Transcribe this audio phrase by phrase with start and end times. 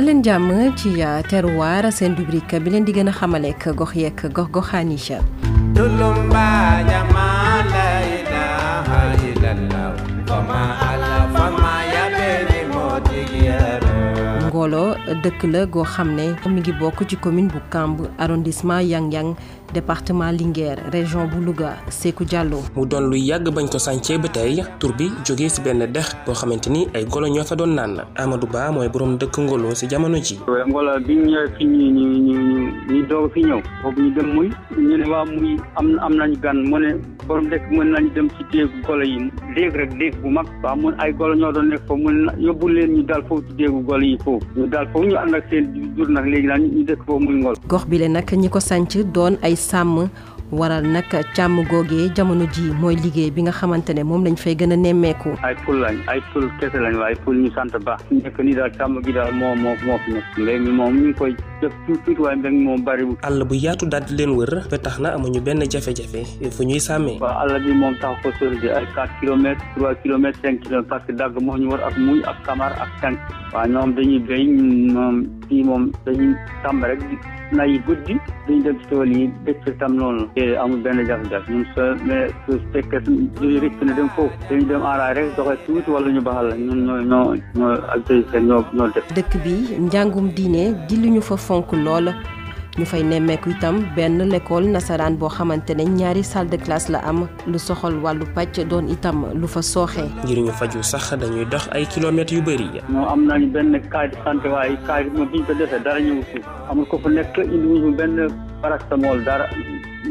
[0.00, 0.90] la leen jàmm ci
[1.30, 4.88] terroir seen rubrique bi leen di gën a xamaleek gox yeek gox goxaan
[14.60, 14.92] mbolo
[15.24, 19.34] dëkk la goo xam ne mi ngi bokk ci commune bu kamb arrondissement yang yang
[19.72, 24.28] département Linguère région bu Louga Sekou Diallo mu doon lu yàgg bañ ko sàncee ba
[24.28, 27.72] tey tur bi jógee si benn dex boo xamante ni ay golo ñoo fa doon
[27.74, 30.36] naan Amadou Ba mooy borom dëkk ngolo si jamono ji
[31.06, 34.48] bi ñu ñëwee fi ñu ñu ñu ñu doog fi ñëw boobu ñu dem muy
[34.76, 38.28] ñu ne waa muy am am nañu gan mu ne borom dëkk mën nañu dem
[38.36, 41.68] ci déegu golo yi déeg rek déeg bu mag waa mun ay golo ñoo doon
[41.70, 45.34] nekk foofu leen ñu dal foofu ci déegu golo yi foofu daal foofu ñu ànd
[45.34, 45.44] ak
[45.96, 47.06] jur nag léegi daal ñu dëkk
[47.70, 50.10] gox bi le nag ñi ko sanc doon ay sàmm
[50.52, 51.04] waral nag
[51.34, 54.76] càmm googee jamono ji mooy liggéey bi nga xamante ne moom lañ fay gën a
[54.76, 55.30] nemmeeku.
[55.42, 58.70] ay pul lañ ay pul kese lañ waaye pul ñu sant ba nekk nii daal
[58.78, 62.16] càmm gi daal moo moo moo moom nekk léegi moom ñu ngi koy def tuuti
[62.66, 62.80] moom
[63.22, 66.26] àll bu yaatu daal di leen wër ba tax na amuñu benn jafe-jafe
[66.66, 67.18] ñuy sàmmee.
[67.22, 71.12] waaw àll bi moom tax ko sori ay 4 kilomètres 3 kilomètres 5 parce que
[71.12, 73.18] dagg moo ñu war ak muy ak kamar ak tànk.
[73.54, 74.44] waaw ñoom dañuy béy
[75.50, 76.32] fii moom dañuy
[76.64, 76.98] tàmm rek
[77.58, 78.14] nay guddi
[78.46, 81.86] dañu dem ci tool yi dëkk tam noonu te amul benn jafe-jafe ñun so
[82.52, 86.20] su fekkee suñu risque na dem foofu dañu dem aaraay rek doxee tuuti wala ñu
[86.28, 87.26] baxal la ñun ñoo ñoo
[87.58, 88.12] ñoo ak
[88.48, 89.52] ñoo ñoo dëkk bi
[89.86, 92.06] njàngum diine di lu ñu fa fonk lool
[92.80, 97.28] ñu fay nemmeeku itam benn lekkool nasaraan boo xamante ne ñaari salle de la am
[97.50, 100.08] lu soxal wàllu pàcc doon itam lu fa sooxee.
[100.24, 102.68] ngir ñu faju sax dañuy dox ay kilomètres yu bëri.
[102.92, 106.24] ñoo am nañu benn case de santé waaye case bi ñu ko defee dara ñëwul
[106.30, 106.38] si
[106.70, 108.16] amul ko fu nekk indi wuñu benn
[108.62, 109.44] paracétamol dara.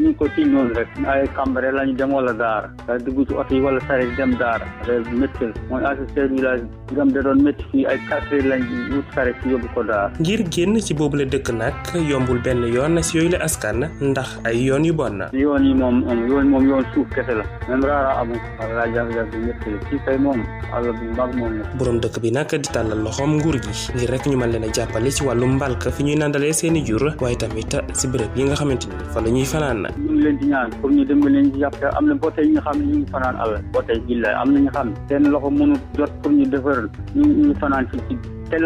[0.08, 3.34] ngi ko ci noonu rek ay kambare la ñu dem wala daara da dugg ci
[3.34, 6.64] oto yi wala saret dem daara day métti mooy assisteur village
[6.96, 8.62] gam da doon métti fii ay quatre heures lañ
[8.96, 11.74] wut saret si yóbbu ko daara ngir génn ci boobu la dëkk nag
[12.08, 15.74] yombul benn yoon si yooyu la askan ndax ay yoon yu bon na yoon yi
[15.74, 20.32] moom yoon moom yoon suuf la même amu wala jafe-jafe métti la fii kay bu
[20.32, 24.72] mag dëkk bi nag di tàllal loxoom nguur gi ngir rek ñu mën leen a
[24.72, 28.54] jàppale ci wàllu mbalka fi ñuy nandalee seeni jur waaye tamit si béréb yi nga
[28.54, 28.88] xamante
[29.30, 31.90] ni fa la ñuy rek ñu leen di ñaan pour ñu dimbali leen ci jàppale
[31.98, 34.52] am na ba tey ñu xam ni ñu ngi fanaan àll ba tey billaay am
[34.54, 36.78] na ñu xam seen loxo mënu jot pour ñu defar
[37.14, 38.16] ñu ñu fanaan ci ci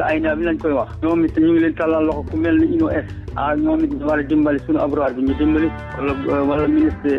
[0.06, 2.76] ay na bi lañ koy wax ñoom it ñu leen tàllal loxo ku mel ni
[2.76, 3.54] UNOS ah
[4.28, 5.68] dimbali suñu abrowar bi ñu dimbali
[5.98, 7.10] wala euh, wala ministre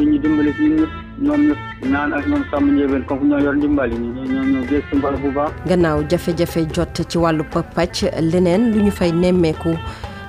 [0.00, 0.92] ñu dimbali ñun ñëpp
[1.22, 4.64] ñoom ñëpp naan ak ñoom sàmm njëbeen comme ñoo yor ndimbal yi ñoo ñoo ñoo
[4.68, 5.50] gis bu baax.
[5.68, 9.70] gannaaw jafe-jafe jot ci wàllu pàcc leneen lu ñu fay nemmeeku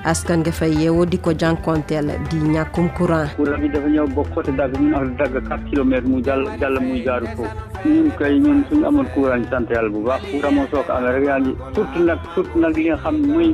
[0.06, 3.26] askan nga fay yeewoo di ko jànkonteel di ñàkkum courant.
[3.34, 6.78] courant bi dafa ñëw ba côté dagg ñu naan dagg 4 kilomètres mu jàll jàll
[6.80, 7.56] muy jaaru foofu.
[7.86, 10.92] ñun kay ñun suñu amoon courant ñu sant yàlla bu baax courant moo soo ko
[10.96, 13.50] amee rek yaa ngi surtout nag surtout nag li nga xam mooy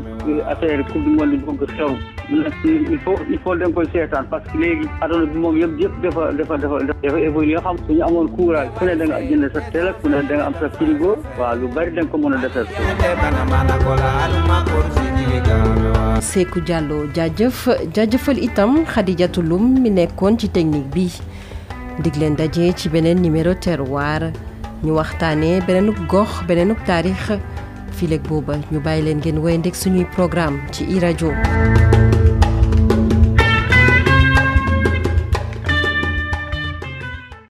[0.53, 1.93] affaire coupe du monde bëgg xew
[2.65, 3.39] il faut il
[3.75, 7.57] koy seetaan parce que léegi adduna bi moom yëpp yëpp dafa dafa dafa dafa évolué
[7.65, 9.19] xam suñu amoon courant ku ne da nga
[10.29, 12.67] da nga am sa frigo waaw lu bari da ko mën a defar
[16.23, 21.09] Seeku Diallo jaajëf jaajëfal itam Khadijatu Lum mi nekkoon ci technique bi
[22.01, 24.33] dig leen daje ci beneen numéro terroir
[24.83, 27.39] ñu waxtaanee beneenub gox beneenub taarix
[27.97, 32.02] fileeg booba ñu bàyyi leen ngeen woy ndeg suñuy programme ci i